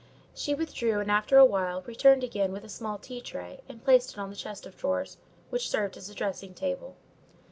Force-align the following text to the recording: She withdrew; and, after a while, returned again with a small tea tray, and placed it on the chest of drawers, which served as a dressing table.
She 0.33 0.55
withdrew; 0.55 0.99
and, 0.99 1.11
after 1.11 1.37
a 1.37 1.45
while, 1.45 1.83
returned 1.83 2.23
again 2.23 2.51
with 2.51 2.63
a 2.65 2.69
small 2.69 2.97
tea 2.97 3.21
tray, 3.21 3.61
and 3.69 3.83
placed 3.83 4.13
it 4.13 4.17
on 4.17 4.31
the 4.31 4.35
chest 4.35 4.65
of 4.65 4.75
drawers, 4.75 5.17
which 5.51 5.69
served 5.69 5.95
as 5.95 6.09
a 6.09 6.15
dressing 6.15 6.55
table. 6.55 6.95